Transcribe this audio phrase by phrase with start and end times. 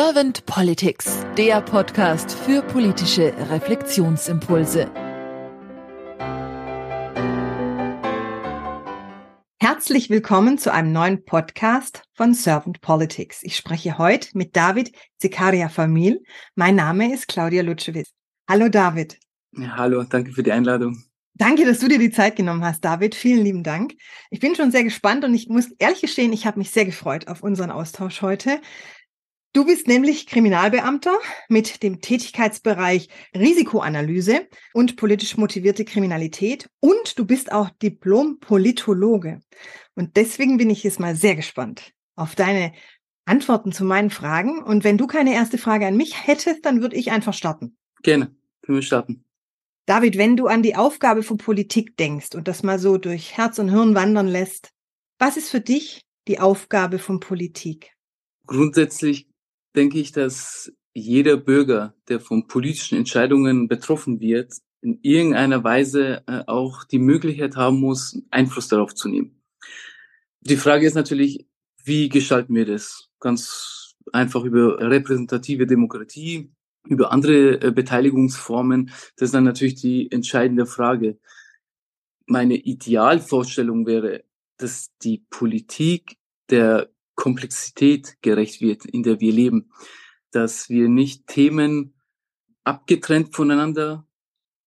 [0.00, 4.88] Servant Politics, der Podcast für politische Reflexionsimpulse.
[9.58, 13.42] Herzlich willkommen zu einem neuen Podcast von Servant Politics.
[13.42, 16.22] Ich spreche heute mit David Zekaria Famil.
[16.54, 18.12] Mein Name ist Claudia Lutschewitz.
[18.48, 19.18] Hallo David.
[19.56, 21.08] Ja, hallo, danke für die Einladung.
[21.34, 23.14] Danke, dass du dir die Zeit genommen hast, David.
[23.14, 23.94] Vielen lieben Dank.
[24.30, 27.28] Ich bin schon sehr gespannt und ich muss ehrlich gestehen, ich habe mich sehr gefreut
[27.28, 28.60] auf unseren Austausch heute.
[29.54, 37.50] Du bist nämlich Kriminalbeamter mit dem Tätigkeitsbereich Risikoanalyse und politisch motivierte Kriminalität und du bist
[37.50, 39.40] auch Diplom-Politologe.
[39.94, 42.72] Und deswegen bin ich jetzt mal sehr gespannt auf deine
[43.24, 44.62] Antworten zu meinen Fragen.
[44.62, 47.76] Und wenn du keine erste Frage an mich hättest, dann würde ich einfach starten.
[48.02, 49.24] Gerne, können wir starten.
[49.86, 53.58] David, wenn du an die Aufgabe von Politik denkst und das mal so durch Herz
[53.58, 54.70] und Hirn wandern lässt,
[55.18, 57.92] was ist für dich die Aufgabe von Politik?
[58.46, 59.27] Grundsätzlich
[59.78, 66.42] denke ich, dass jeder Bürger, der von politischen Entscheidungen betroffen wird, in irgendeiner Weise äh,
[66.46, 69.40] auch die Möglichkeit haben muss, Einfluss darauf zu nehmen.
[70.40, 71.46] Die Frage ist natürlich,
[71.84, 73.08] wie gestalten wir das?
[73.20, 76.50] Ganz einfach über repräsentative Demokratie,
[76.86, 78.90] über andere äh, Beteiligungsformen.
[79.16, 81.18] Das ist dann natürlich die entscheidende Frage.
[82.26, 84.24] Meine Idealvorstellung wäre,
[84.56, 86.16] dass die Politik
[86.50, 89.70] der Komplexität gerecht wird, in der wir leben.
[90.30, 91.94] Dass wir nicht Themen
[92.62, 94.06] abgetrennt voneinander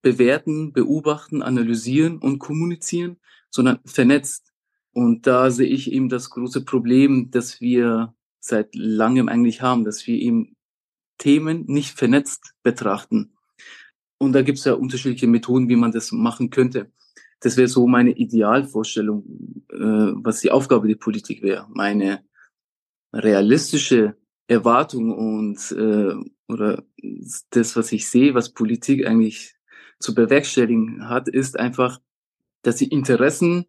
[0.01, 3.17] bewerten, beobachten, analysieren und kommunizieren,
[3.49, 4.51] sondern vernetzt.
[4.91, 10.05] Und da sehe ich eben das große Problem, dass wir seit langem eigentlich haben, dass
[10.05, 10.57] wir eben
[11.19, 13.37] Themen nicht vernetzt betrachten.
[14.17, 16.91] Und da gibt es ja unterschiedliche Methoden, wie man das machen könnte.
[17.39, 21.67] Das wäre so meine Idealvorstellung, äh, was die Aufgabe der Politik wäre.
[21.69, 22.23] Meine
[23.13, 24.15] realistische
[24.47, 26.13] Erwartung und äh,
[26.47, 26.83] oder
[27.51, 29.55] das, was ich sehe, was Politik eigentlich
[29.99, 31.99] zu bewerkstelligen hat, ist einfach,
[32.61, 33.65] dass die Interessen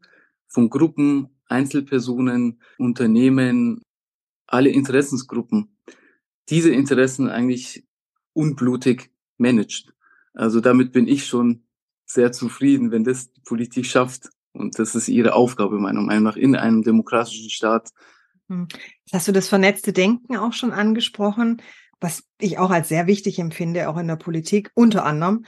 [0.49, 3.83] von Gruppen, Einzelpersonen, Unternehmen,
[4.47, 5.77] alle Interessensgruppen,
[6.49, 7.85] diese Interessen eigentlich
[8.33, 9.95] unblutig managt.
[10.35, 11.65] Also damit bin ich schon
[12.05, 14.31] sehr zufrieden, wenn das die Politik schafft.
[14.53, 17.91] Und das ist ihre Aufgabe, meiner Meinung nach, in einem demokratischen Staat.
[19.05, 21.63] Jetzt hast du das vernetzte Denken auch schon angesprochen,
[22.01, 25.45] was ich auch als sehr wichtig empfinde, auch in der Politik unter anderem.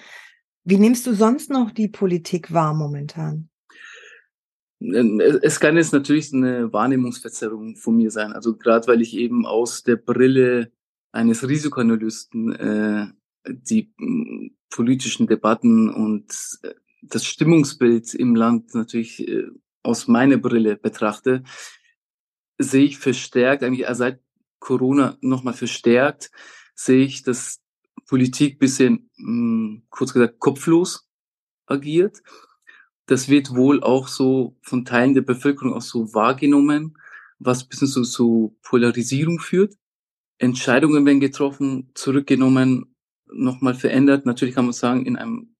[0.64, 3.48] Wie nimmst du sonst noch die Politik wahr momentan?
[4.80, 8.32] Es kann jetzt natürlich eine Wahrnehmungsverzerrung von mir sein.
[8.32, 10.70] Also gerade weil ich eben aus der Brille
[11.12, 13.06] eines Risikoanalysten äh,
[13.46, 16.32] die äh, politischen Debatten und
[16.62, 19.46] äh, das Stimmungsbild im Land natürlich äh,
[19.82, 21.42] aus meiner Brille betrachte,
[22.58, 24.20] sehe ich verstärkt, eigentlich seit
[24.58, 26.30] Corona nochmal verstärkt,
[26.74, 27.60] sehe ich, dass
[28.06, 31.08] Politik bisschen, mh, hm, kurz gesagt, kopflos
[31.66, 32.22] agiert.
[33.06, 36.96] Das wird wohl auch so von Teilen der Bevölkerung auch so wahrgenommen,
[37.38, 39.74] was bisschen so zu Polarisierung führt.
[40.38, 42.94] Entscheidungen werden getroffen, zurückgenommen,
[43.26, 44.26] nochmal verändert.
[44.26, 45.54] Natürlich kann man sagen, in einem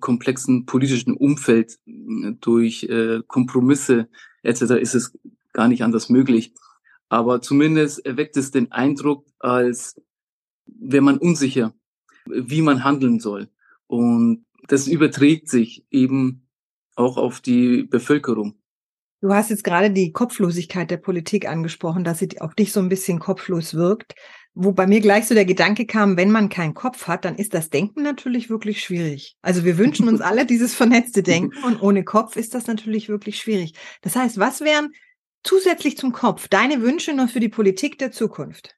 [0.00, 1.78] komplexen politischen Umfeld
[2.40, 4.08] durch äh, Kompromisse
[4.42, 4.62] etc.
[4.80, 5.18] ist es
[5.54, 6.52] gar nicht anders möglich.
[7.08, 10.00] Aber zumindest erweckt es den Eindruck, als
[10.66, 11.72] wäre man unsicher,
[12.26, 13.48] wie man handeln soll.
[13.86, 16.48] Und das überträgt sich eben
[16.96, 18.58] auch auf die Bevölkerung.
[19.20, 22.90] Du hast jetzt gerade die Kopflosigkeit der Politik angesprochen, dass sie auf dich so ein
[22.90, 24.14] bisschen kopflos wirkt.
[24.52, 27.54] Wo bei mir gleich so der Gedanke kam, wenn man keinen Kopf hat, dann ist
[27.54, 29.36] das Denken natürlich wirklich schwierig.
[29.40, 33.38] Also wir wünschen uns alle dieses vernetzte Denken und ohne Kopf ist das natürlich wirklich
[33.38, 33.74] schwierig.
[34.02, 34.92] Das heißt, was wären
[35.44, 38.76] zusätzlich zum Kopf deine Wünsche noch für die Politik der Zukunft?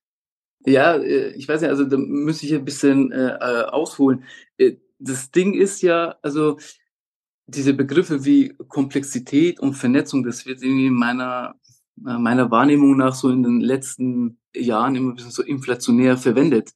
[0.67, 4.25] Ja, äh, ich weiß nicht, also da müsste ich ein bisschen äh, äh, ausholen.
[4.59, 6.59] Äh, das Ding ist ja, also
[7.47, 11.55] diese Begriffe wie Komplexität und Vernetzung, das wird irgendwie meiner
[11.97, 16.75] meiner Wahrnehmung nach so in den letzten Jahren immer ein bisschen so inflationär verwendet.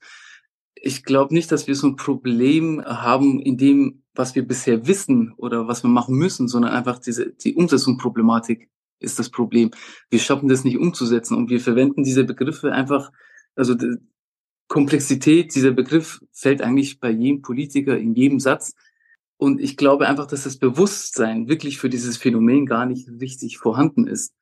[0.74, 5.34] Ich glaube nicht, dass wir so ein Problem haben in dem, was wir bisher wissen
[5.36, 8.70] oder was wir machen müssen, sondern einfach diese die Umsetzungsproblematik
[9.00, 9.70] ist das Problem.
[10.10, 13.10] Wir schaffen das nicht umzusetzen und wir verwenden diese Begriffe einfach,
[13.56, 13.96] also die
[14.68, 18.74] Komplexität, dieser Begriff fällt eigentlich bei jedem Politiker in jedem Satz.
[19.36, 24.06] Und ich glaube einfach, dass das Bewusstsein wirklich für dieses Phänomen gar nicht richtig vorhanden
[24.06, 24.32] ist.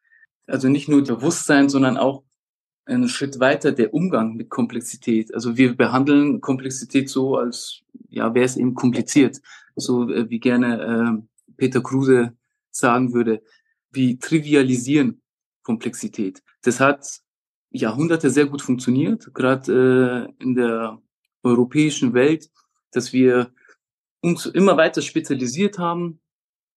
[0.47, 2.25] Also nicht nur Bewusstsein, sondern auch
[2.85, 5.33] einen Schritt weiter der Umgang mit Komplexität.
[5.35, 9.41] Also wir behandeln Komplexität so, als ja, wäre es eben kompliziert.
[9.77, 12.37] So äh, wie gerne äh, Peter Kruse
[12.71, 13.43] sagen würde,
[13.91, 15.23] wie trivialisieren
[15.63, 16.43] Komplexität.
[16.63, 17.21] Das hat
[17.71, 21.01] Jahrhunderte sehr gut funktioniert, gerade äh, in der
[21.43, 22.51] europäischen Welt,
[22.93, 23.53] dass wir
[24.23, 26.21] uns immer weiter spezialisiert haben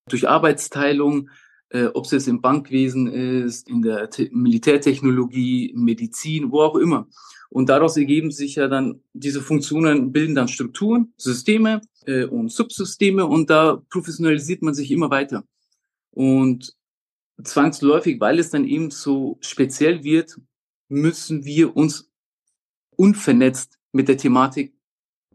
[0.08, 1.30] durch Arbeitsteilung,
[1.70, 7.08] äh, ob es jetzt im Bankwesen ist, in der Te Militärtechnologie, Medizin, wo auch immer.
[7.48, 13.26] Und daraus ergeben sich ja dann diese Funktionen, bilden dann Strukturen, Systeme äh, und Subsysteme
[13.26, 15.44] und da professionalisiert man sich immer weiter.
[16.10, 16.74] Und
[17.42, 20.38] zwangsläufig, weil es dann eben so speziell wird,
[20.88, 22.10] müssen wir uns
[22.96, 24.74] unvernetzt mit der Thematik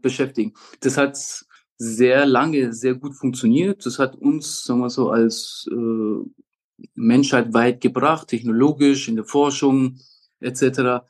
[0.00, 0.54] beschäftigen.
[0.80, 1.44] Das hat
[1.76, 3.86] sehr lange sehr gut funktioniert.
[3.86, 9.98] Das hat uns, sagen wir so, als äh, Menschheit weit gebracht, technologisch, in der Forschung
[10.40, 11.04] etc.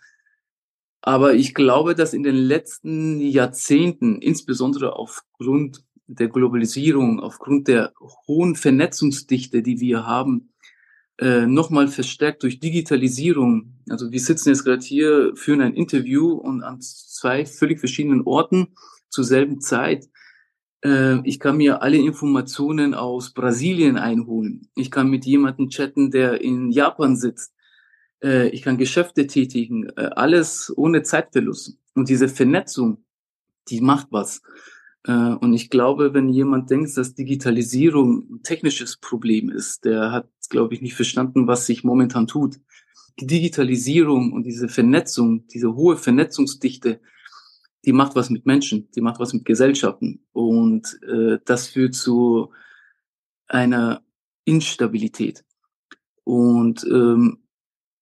[1.00, 7.92] Aber ich glaube, dass in den letzten Jahrzehnten, insbesondere aufgrund der Globalisierung, aufgrund der
[8.26, 10.50] hohen Vernetzungsdichte, die wir haben,
[11.18, 13.74] äh, nochmal verstärkt durch Digitalisierung.
[13.88, 18.68] Also wir sitzen jetzt gerade hier, führen ein Interview und an zwei völlig verschiedenen Orten
[19.08, 20.08] zur selben Zeit.
[20.84, 24.68] Äh, ich kann mir alle Informationen aus Brasilien einholen.
[24.76, 27.52] Ich kann mit jemandem chatten, der in Japan sitzt.
[28.22, 29.88] Äh, ich kann Geschäfte tätigen.
[29.96, 31.78] Äh, alles ohne Zeitverlust.
[31.94, 33.04] Und diese Vernetzung,
[33.68, 34.42] die macht was.
[35.04, 40.28] Äh, und ich glaube, wenn jemand denkt, dass Digitalisierung ein technisches Problem ist, der hat,
[40.48, 42.56] glaube ich, nicht verstanden, was sich momentan tut.
[43.20, 47.00] Die Digitalisierung und diese Vernetzung, diese hohe Vernetzungsdichte,
[47.84, 50.24] die macht was mit Menschen, die macht was mit Gesellschaften.
[50.32, 52.52] Und äh, das führt zu
[53.46, 54.02] einer
[54.44, 55.44] Instabilität.
[56.24, 57.38] Und ähm,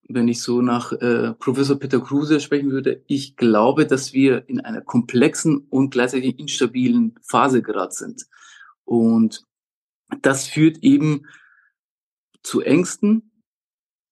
[0.08, 4.60] wenn ich so nach äh, Professor Peter Kruse sprechen würde, ich glaube, dass wir in
[4.60, 8.26] einer komplexen und gleichzeitig instabilen Phase gerade sind.
[8.84, 9.44] Und
[10.22, 11.26] das führt eben
[12.46, 13.32] zu Ängsten,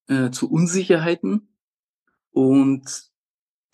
[0.08, 1.56] äh, zu Unsicherheiten.
[2.32, 3.12] Und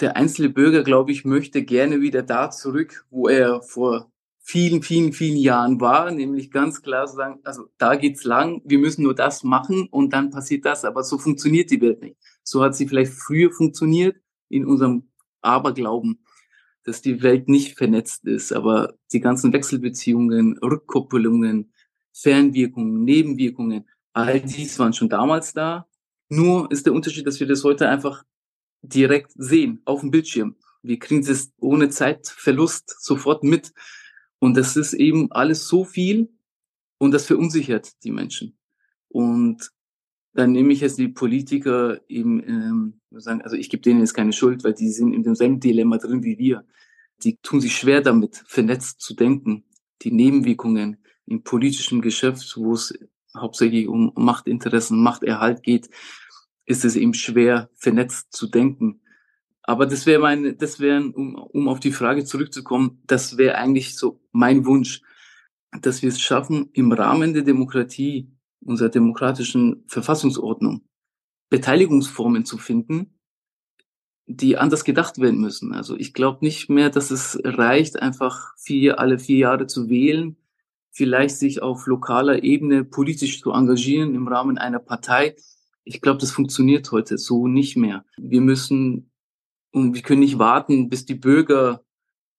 [0.01, 5.15] der einzelne Bürger, glaube ich, möchte gerne wieder da zurück, wo er vor vielen, vielen,
[5.15, 9.45] vielen Jahren war, nämlich ganz klar sagen, also da geht's lang, wir müssen nur das
[9.45, 10.85] machen und dann passiert das.
[10.85, 12.17] Aber so funktioniert die Welt nicht.
[12.43, 14.17] So hat sie vielleicht früher funktioniert
[14.51, 15.09] in unserem
[15.41, 16.23] Aberglauben,
[16.85, 18.53] dass die Welt nicht vernetzt ist.
[18.53, 21.73] Aber die ganzen Wechselbeziehungen, Rückkoppelungen,
[22.13, 25.87] Fernwirkungen, Nebenwirkungen, all dies waren schon damals da.
[26.29, 28.25] Nur ist der Unterschied, dass wir das heute einfach
[28.83, 30.57] direkt sehen auf dem Bildschirm.
[30.83, 33.73] Wir kriegen es ohne Zeitverlust sofort mit.
[34.39, 36.31] Und das ist eben alles so viel
[36.99, 38.57] und das verunsichert die Menschen.
[39.09, 39.71] Und
[40.33, 44.33] dann nehme ich jetzt die Politiker eben, ähm, sagen, also ich gebe denen jetzt keine
[44.33, 46.65] Schuld, weil die sind in demselben Dilemma drin wie wir.
[47.23, 49.65] Die tun sich schwer damit, vernetzt zu denken.
[50.03, 52.95] Die Nebenwirkungen im politischen Geschäft, wo es
[53.37, 55.91] hauptsächlich um Machtinteressen, Machterhalt geht,
[56.67, 59.01] ist es eben schwer, vernetzt zu denken.
[59.63, 63.97] Aber das wäre meine, das wäre, um, um auf die Frage zurückzukommen, das wäre eigentlich
[63.97, 65.03] so mein Wunsch,
[65.83, 68.31] dass wir es schaffen, im Rahmen der Demokratie,
[68.61, 70.83] unserer demokratischen Verfassungsordnung,
[71.51, 73.15] Beteiligungsformen zu finden,
[74.27, 75.73] die anders gedacht werden müssen.
[75.73, 80.37] Also ich glaube nicht mehr, dass es reicht, einfach vier, alle vier Jahre zu wählen,
[80.91, 85.37] vielleicht sich auf lokaler Ebene politisch zu engagieren im Rahmen einer Partei.
[85.85, 88.05] Ich glaube, das funktioniert heute so nicht mehr.
[88.17, 89.11] Wir müssen
[89.73, 91.85] und wir können nicht warten, bis die Bürger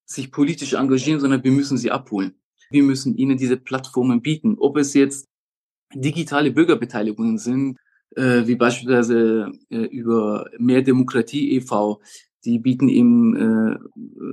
[0.06, 2.36] sich politisch engagieren, sondern wir müssen sie abholen.
[2.70, 4.58] Wir müssen ihnen diese Plattformen bieten.
[4.60, 5.30] Ob es jetzt
[5.94, 7.78] digitale Bürgerbeteiligungen sind,
[8.16, 12.02] äh, wie beispielsweise äh, über Mehr Demokratie e.V.,
[12.46, 13.80] die bieten eben äh,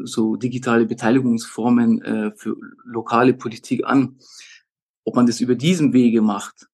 [0.05, 4.17] so digitale Beteiligungsformen äh, für lokale Politik an.
[5.05, 6.69] Ob man das über diesen Wege macht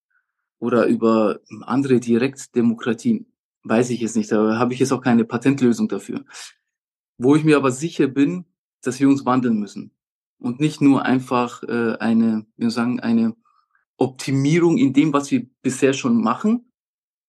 [0.58, 3.26] oder über andere Direktdemokratien,
[3.62, 4.30] weiß ich jetzt nicht.
[4.32, 6.24] Da habe ich jetzt auch keine Patentlösung dafür.
[7.18, 8.44] Wo ich mir aber sicher bin,
[8.82, 9.92] dass wir uns wandeln müssen
[10.38, 13.34] und nicht nur einfach äh, eine, wir sagen, eine
[13.96, 16.70] Optimierung in dem, was wir bisher schon machen.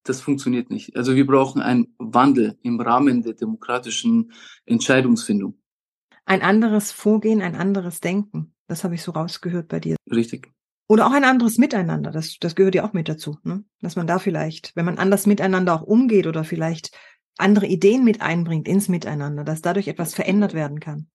[0.05, 0.95] Das funktioniert nicht.
[0.95, 4.31] Also wir brauchen einen Wandel im Rahmen der demokratischen
[4.65, 5.57] Entscheidungsfindung.
[6.25, 8.53] Ein anderes Vorgehen, ein anderes Denken.
[8.67, 9.95] Das habe ich so rausgehört bei dir.
[10.09, 10.51] Richtig.
[10.88, 13.63] Oder auch ein anderes Miteinander, das, das gehört ja auch mit dazu, ne?
[13.81, 16.95] dass man da vielleicht, wenn man anders miteinander auch umgeht oder vielleicht
[17.38, 21.07] andere Ideen mit einbringt ins Miteinander, dass dadurch etwas verändert werden kann.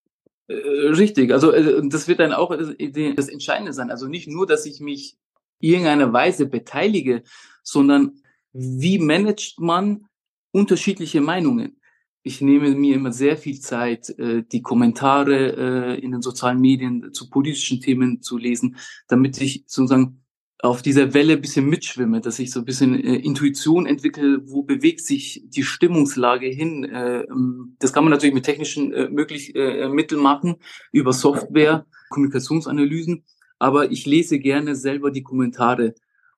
[0.49, 3.93] Äh, richtig, also äh, das wird dann auch das Entscheidende sein.
[3.93, 5.17] Also nicht nur, dass ich mich
[5.61, 7.23] irgendeiner Weise beteilige,
[7.63, 8.20] sondern
[8.53, 10.07] wie managt man
[10.53, 11.81] unterschiedliche Meinungen?
[12.23, 17.13] ich nehme mir immer sehr viel Zeit, äh, die Kommentare äh, in den sozialen Medien
[17.15, 18.77] zu politischen Themen zu lesen,
[19.09, 20.23] damit ich sozusagen
[20.63, 25.01] auf dieser Welle bisschen mitschwimme, dass ich so ein bisschen äh, Intuition entwickle, wo bewegt
[25.01, 26.85] sich die Stimmungslage hin.
[26.85, 30.57] Äh, ähm, das kann man natürlich mit technischen äh, möglich, äh, Mitteln machen,
[30.93, 33.25] über Software, Kommunikationsanalysen,
[33.59, 35.95] aber ich lese gerne selber die Kommentare.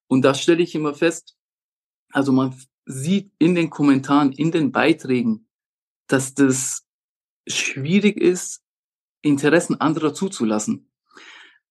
[0.07, 1.37] Und da stelle ich immer fest,
[2.13, 2.55] also man
[2.85, 5.47] sieht in den Kommentaren, in den Beiträgen,
[6.07, 6.85] dass das
[7.47, 8.63] schwierig ist,
[9.23, 10.89] Interessen anderer zuzulassen.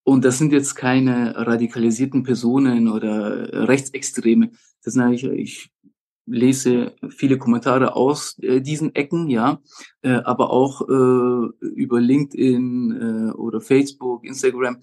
[0.03, 4.51] Und das sind jetzt keine radikalisierten Personen oder Rechtsextreme.
[4.83, 5.71] Das sind eigentlich, ich
[6.25, 9.61] lese viele Kommentare aus äh, diesen Ecken, ja,
[10.01, 14.81] äh, aber auch äh, über LinkedIn äh, oder Facebook, Instagram,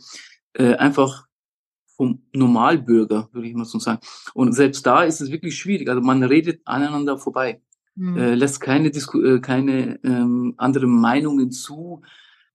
[0.53, 1.28] äh, einfach
[1.99, 4.01] vom Normalbürger, würde ich mal so sagen.
[4.33, 5.91] Und selbst da ist es wirklich schwierig.
[5.91, 7.61] Also man redet aneinander vorbei,
[7.97, 8.17] mhm.
[8.17, 12.03] äh, lässt keine, Disku äh, keine ähm, anderen Meinungen zu,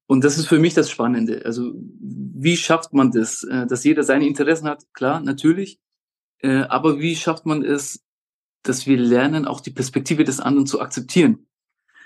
[0.06, 1.46] und das ist für mich das Spannende.
[1.46, 4.86] Also wie schafft man das, äh, dass jeder seine Interessen hat?
[4.94, 5.80] Klar, natürlich.
[6.40, 8.04] Äh, aber wie schafft man es,
[8.64, 11.48] dass wir lernen, auch die Perspektive des anderen zu akzeptieren?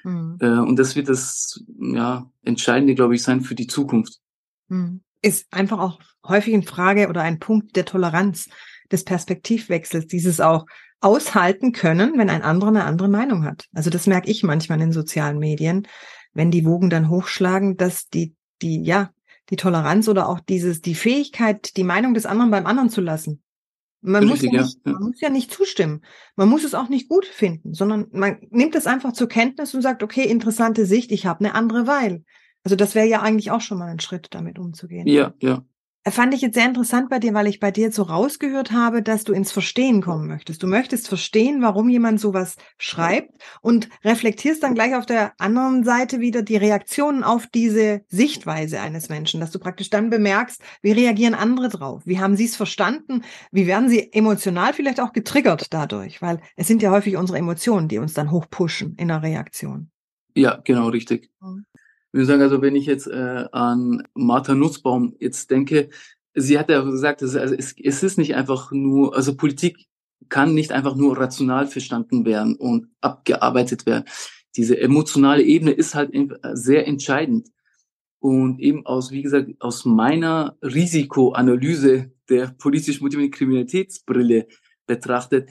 [0.03, 0.38] Mhm.
[0.39, 4.20] Äh, und das wird das ja, Entscheidende, glaube ich, sein für die Zukunft.
[4.67, 5.01] Mhm.
[5.27, 8.50] Ist einfach auch häufig eine Frage oder ein Punkt der Toleranz,
[8.91, 10.65] des Perspektivwechsels, dieses auch
[11.00, 13.65] aushalten können, wenn ein anderer eine andere Meinung hat.
[13.74, 15.88] Also das merke ich manchmal in sozialen Medien,
[16.34, 19.12] wenn die Wogen dann hochschlagen, dass die, die, ja,
[19.50, 23.41] die Toleranz oder auch dieses, die Fähigkeit, die Meinung des anderen beim anderen zu lassen.
[24.01, 24.91] Man, Richtig, muss ja nicht, ja.
[24.93, 26.01] man muss ja nicht zustimmen.
[26.36, 29.81] Man muss es auch nicht gut finden, sondern man nimmt es einfach zur Kenntnis und
[29.81, 32.24] sagt, okay, interessante Sicht, ich habe eine andere Weil.
[32.64, 35.08] Also das wäre ja eigentlich auch schon mal ein Schritt, damit umzugehen.
[35.08, 35.64] Ja, ja.
[36.12, 39.26] Fand ich jetzt sehr interessant bei dir, weil ich bei dir so rausgehört habe, dass
[39.26, 40.64] du ins Verstehen kommen möchtest.
[40.64, 46.22] Du möchtest verstehen, warum jemand sowas schreibt und reflektierst dann gleich auf der anderen Seite
[46.22, 51.34] wieder die Reaktionen auf diese Sichtweise eines Menschen, dass du praktisch dann bemerkst, wie reagieren
[51.34, 52.04] andere drauf?
[52.06, 53.24] Wie haben sie es verstanden?
[53.52, 56.22] Wie werden sie emotional vielleicht auch getriggert dadurch?
[56.22, 59.92] Weil es sind ja häufig unsere Emotionen, die uns dann hochpushen in der Reaktion.
[60.36, 61.30] Ja, genau, richtig.
[61.42, 61.66] Mhm.
[62.12, 65.90] Würde sagen, also wenn ich jetzt äh, an Martha Nussbaum jetzt denke,
[66.34, 69.88] sie hat ja gesagt, also es, es ist nicht einfach nur, also Politik
[70.30, 74.06] kann nicht einfach nur rational verstanden werden und abgearbeitet werden.
[74.56, 76.12] Diese emotionale Ebene ist halt
[76.54, 77.50] sehr entscheidend.
[78.20, 84.48] Und eben aus, wie gesagt, aus meiner Risikoanalyse der politisch motivierten Kriminalitätsbrille
[84.88, 85.50] betrachtet,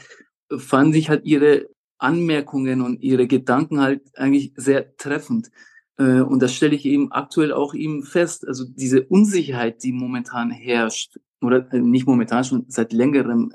[0.56, 5.50] fand ich halt ihre Anmerkungen und ihre Gedanken halt eigentlich sehr treffend.
[5.98, 8.46] Äh, und das stelle ich eben aktuell auch eben fest.
[8.46, 13.52] Also diese Unsicherheit, die momentan herrscht, oder äh, nicht momentan, schon seit längerem,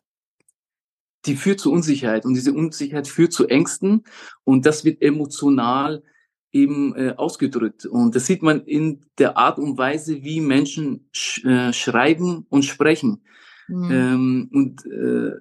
[1.26, 2.26] die führt zu Unsicherheit.
[2.26, 4.04] Und diese Unsicherheit führt zu Ängsten.
[4.44, 6.04] Und das wird emotional
[6.52, 7.86] eben äh, ausgedrückt.
[7.86, 12.66] Und das sieht man in der Art und Weise, wie Menschen sch äh, schreiben und
[12.66, 13.24] sprechen.
[13.68, 13.92] Mhm.
[13.92, 15.32] Ähm, und äh,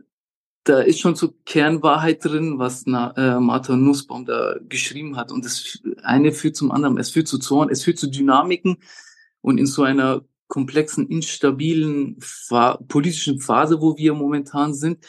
[0.65, 5.33] da ist schon so Kernwahrheit drin, was na, äh, Martha Nussbaum da geschrieben hat.
[5.33, 6.99] Und das eine führt zum anderen.
[6.99, 8.77] Es führt zu Zorn, es führt zu Dynamiken.
[9.41, 15.07] Und in so einer komplexen, instabilen Fa politischen Phase, wo wir momentan sind,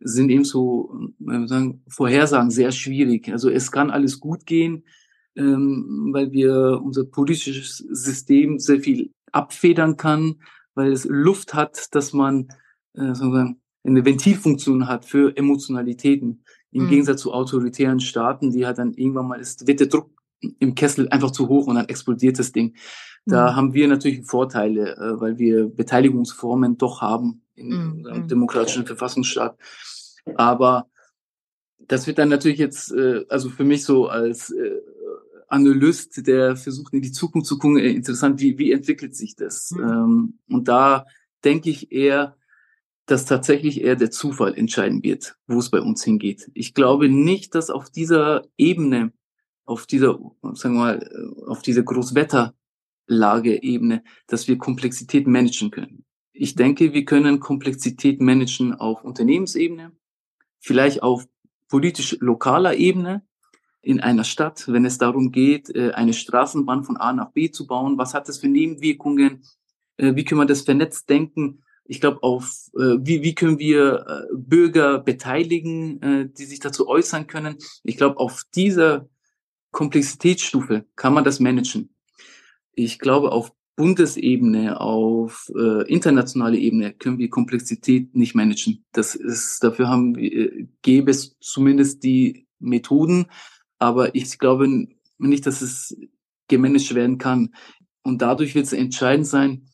[0.00, 3.30] sind eben so, wir sagen, Vorhersagen sehr schwierig.
[3.30, 4.84] Also es kann alles gut gehen,
[5.36, 10.36] ähm, weil wir unser politisches System sehr viel abfedern kann,
[10.74, 12.48] weil es Luft hat, dass man
[12.94, 16.44] äh, sozusagen eine Ventilfunktion hat für Emotionalitäten.
[16.70, 16.88] Im mhm.
[16.88, 20.10] Gegensatz zu autoritären Staaten, die hat dann irgendwann mal ist, wird der Druck
[20.58, 22.74] im Kessel einfach zu hoch und dann explodiert das Ding.
[23.26, 23.56] Da mhm.
[23.56, 28.06] haben wir natürlich Vorteile, äh, weil wir Beteiligungsformen doch haben in mhm.
[28.06, 29.56] einem demokratischen Verfassungsstaat.
[30.34, 30.88] Aber
[31.78, 34.80] das wird dann natürlich jetzt, äh, also für mich so als äh,
[35.48, 39.70] Analyst, der versucht in die Zukunft zu gucken, interessant, wie, wie entwickelt sich das?
[39.70, 39.82] Mhm.
[39.82, 41.06] Ähm, und da
[41.44, 42.36] denke ich eher,
[43.06, 46.50] dass tatsächlich eher der Zufall entscheiden wird, wo es bei uns hingeht.
[46.54, 49.12] Ich glaube nicht, dass auf dieser Ebene,
[49.64, 50.18] auf dieser,
[50.54, 56.04] sagen wir mal, auf dieser Großwetterlage-Ebene, dass wir Komplexität managen können.
[56.32, 59.92] Ich denke, wir können Komplexität managen auf Unternehmensebene,
[60.60, 61.26] vielleicht auf
[61.68, 63.26] politisch lokaler Ebene
[63.82, 67.66] in einer Stadt, wenn es darum geht, äh, eine Straßenbahn von A nach B zu
[67.66, 67.98] bauen.
[67.98, 69.42] Was hat das für Nebenwirkungen?
[69.96, 71.63] Äh, wie können wir das vernetzt denken?
[71.84, 76.88] Ich glaube, auf äh, wie, wie können wir äh, Bürger beteiligen, äh, die sich dazu
[76.88, 77.56] äußern können.
[77.82, 79.08] Ich glaube, auf dieser
[79.70, 81.94] Komplexitätsstufe kann man das managen.
[82.72, 88.84] Ich glaube, auf Bundesebene, auf äh, internationale Ebene können wir Komplexität nicht managen.
[88.92, 93.26] Das ist, dafür haben wir, äh, gäbe es zumindest die Methoden,
[93.78, 94.86] aber ich glaube
[95.18, 95.96] nicht, dass es
[96.48, 97.54] gemanagt werden kann.
[98.02, 99.66] Und dadurch wird es entscheidend sein,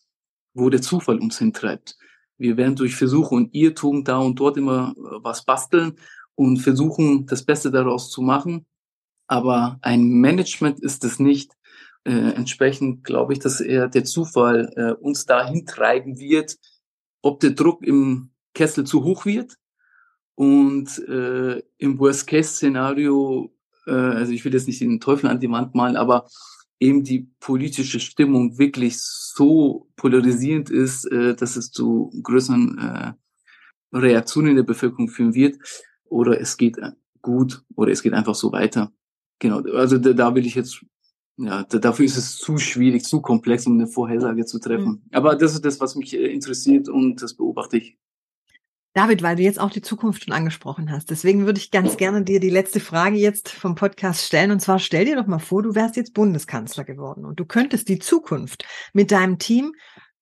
[0.55, 1.97] wo der Zufall uns hintreibt.
[2.39, 5.97] Wir werden durch Versuche und Irrtum da und dort immer äh, was basteln
[6.35, 8.67] und versuchen, das Beste daraus zu machen.
[9.27, 11.53] Aber ein Management ist es nicht.
[12.05, 16.57] Äh, entsprechend glaube ich, dass eher der Zufall äh, uns dahin treiben wird,
[17.21, 19.57] ob der Druck im Kessel zu hoch wird
[20.35, 23.53] und äh, im Worst-Case-Szenario,
[23.87, 26.27] äh, also ich will jetzt nicht den Teufel an die Wand malen, aber
[26.81, 33.13] eben die politische Stimmung wirklich so polarisierend ist, äh, dass es zu größeren äh,
[33.97, 35.59] Reaktionen in der Bevölkerung führen wird.
[36.05, 36.79] Oder es geht
[37.23, 38.93] gut oder es geht einfach so weiter.
[39.39, 40.85] Genau, also da, da will ich jetzt,
[41.37, 45.03] ja, da, dafür ist es zu schwierig, zu komplex, um eine Vorhersage zu treffen.
[45.05, 45.11] Mhm.
[45.13, 47.99] Aber das ist das, was mich äh, interessiert und das beobachte ich
[48.93, 52.25] David, weil du jetzt auch die Zukunft schon angesprochen hast, deswegen würde ich ganz gerne
[52.25, 54.51] dir die letzte Frage jetzt vom Podcast stellen.
[54.51, 57.89] Und zwar stell dir doch mal vor, du wärst jetzt Bundeskanzler geworden und du könntest
[57.89, 59.73] die Zukunft mit deinem Team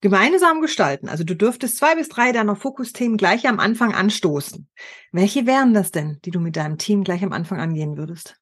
[0.01, 1.09] gemeinsam gestalten.
[1.09, 4.69] Also du dürftest zwei bis drei deiner Fokusthemen gleich am Anfang anstoßen.
[5.13, 8.37] Welche wären das denn, die du mit deinem Team gleich am Anfang angehen würdest?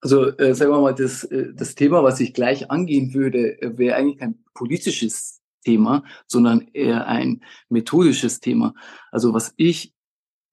[0.00, 3.76] Also äh, sagen wir mal, das, äh, das Thema, was ich gleich angehen würde, äh,
[3.78, 5.35] wäre eigentlich kein politisches
[5.66, 8.72] Thema, sondern eher ein methodisches Thema.
[9.10, 9.92] Also was ich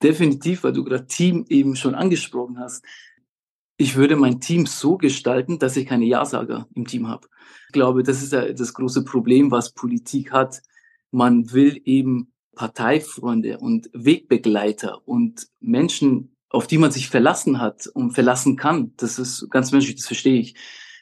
[0.02, 2.84] definitiv, weil du gerade Team eben schon angesprochen hast,
[3.78, 7.28] ich würde mein Team so gestalten, dass ich keine Ja-Sager im Team habe.
[7.68, 10.62] Ich glaube, das ist ja das große Problem, was Politik hat.
[11.12, 18.14] Man will eben Parteifreunde und Wegbegleiter und Menschen, auf die man sich verlassen hat und
[18.14, 18.94] verlassen kann.
[18.98, 20.56] Das ist ganz menschlich, das verstehe ich.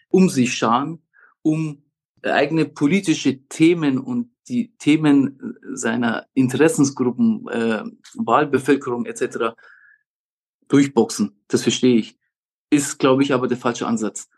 [0.09, 1.01] Um sich scharen,
[1.41, 1.83] um
[2.23, 7.83] eigene politische Themen und die Themen seiner Interessensgruppen, äh,
[8.15, 9.55] Wahlbevölkerung etc.
[10.67, 11.43] durchboxen.
[11.47, 12.17] Das verstehe ich.
[12.69, 14.29] Ist, glaube ich, aber der falsche Ansatz.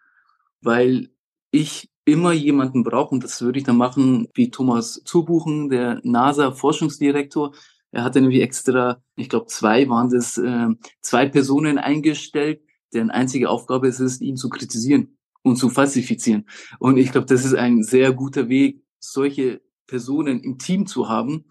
[0.62, 1.10] Weil
[1.52, 7.54] ich immer jemanden brauche, und das würde ich dann machen, wie Thomas Zubuchen, der NASA-Forschungsdirektor.
[7.92, 10.70] Er hatte nämlich extra, ich glaube, zwei waren das, äh,
[11.02, 12.62] zwei Personen eingestellt,
[12.94, 16.48] deren einzige Aufgabe ist es, ihn zu kritisieren und zu falsifizieren.
[16.80, 21.46] Und ich glaube, das ist ein sehr guter Weg, solche Personen im Team zu haben,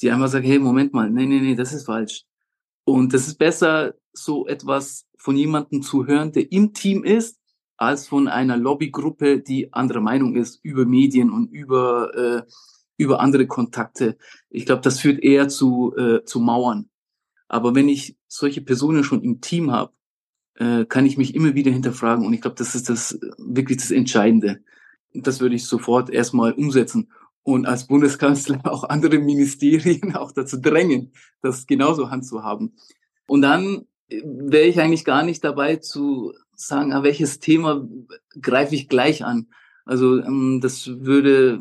[0.00, 2.24] die einmal sagen, hey, Moment mal, nee, nee, nee, das ist falsch.
[2.84, 7.38] Und das ist besser, so etwas von jemandem zu hören, der im Team ist,
[7.76, 12.42] als von einer Lobbygruppe, die anderer Meinung ist über Medien und über, äh,
[12.96, 14.16] über andere Kontakte.
[14.50, 16.90] Ich glaube, das führt eher zu, äh, zu Mauern.
[17.48, 19.92] Aber wenn ich solche Personen schon im Team habe,
[20.56, 22.26] äh, kann ich mich immer wieder hinterfragen.
[22.26, 24.60] Und ich glaube, das ist das wirklich das Entscheidende.
[25.14, 27.08] Das würde ich sofort erstmal umsetzen
[27.42, 31.12] und als Bundeskanzler auch andere Ministerien auch dazu drängen,
[31.42, 32.76] das genauso handzuhaben.
[33.26, 37.88] Und dann äh, wäre ich eigentlich gar nicht dabei zu sagen, ah, welches Thema
[38.40, 39.48] greife ich gleich an.
[39.84, 41.60] Also ähm, das würde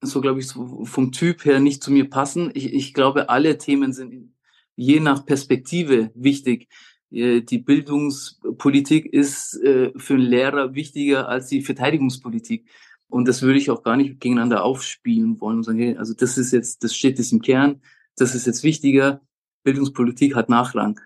[0.00, 2.50] so, glaube ich, vom Typ her nicht zu mir passen.
[2.54, 4.34] Ich, ich glaube, alle Themen sind
[4.76, 6.68] je nach Perspektive wichtig.
[7.14, 12.68] Äh, die Bildungspolitik ist äh, für einen Lehrer wichtiger als die Verteidigungspolitik.
[13.08, 16.52] Und das würde ich auch gar nicht gegeneinander aufspielen wollen und sagen, also das ist
[16.52, 17.80] jetzt, das steht jetzt im Kern,
[18.16, 19.20] das ist jetzt wichtiger,
[19.62, 21.00] Bildungspolitik hat Nachrang.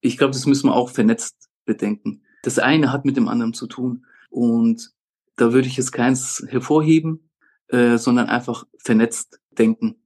[0.00, 2.22] Ich glaube, das müssen wir auch vernetzt bedenken.
[2.42, 4.06] Das eine hat mit dem anderen zu tun.
[4.30, 4.92] Und
[5.36, 7.30] da würde ich jetzt keins hervorheben,
[7.68, 9.96] äh, sondern einfach vernetzt denken.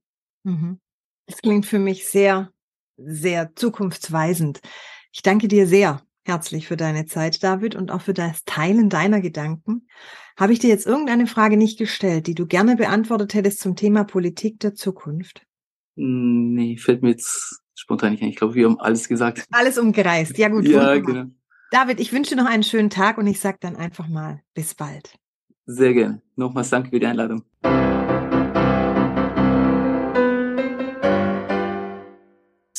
[0.43, 0.79] Mhm.
[1.25, 2.51] Das klingt für mich sehr,
[2.97, 4.61] sehr zukunftsweisend.
[5.17, 9.19] Ich danke dir sehr herzlich für deine Zeit, David, und auch für das Teilen deiner
[9.19, 9.87] Gedanken.
[10.37, 14.03] Habe ich dir jetzt irgendeine Frage nicht gestellt, die du gerne beantwortet hättest zum Thema
[14.03, 15.41] Politik der Zukunft?
[15.95, 18.29] Hm, nee, fällt mir jetzt spontan nicht ein.
[18.29, 19.47] Ich glaube, wir haben alles gesagt.
[19.49, 20.37] Alles umgereist.
[20.37, 20.67] Ja, gut.
[20.67, 21.31] ja, genau.
[21.71, 24.75] David, ich wünsche dir noch einen schönen Tag und ich sage dann einfach mal bis
[24.75, 25.15] bald.
[25.65, 26.21] Sehr gerne.
[26.35, 27.41] Nochmals danke für die Einladung.